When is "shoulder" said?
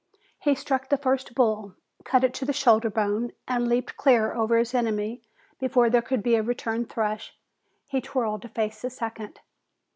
2.53-2.89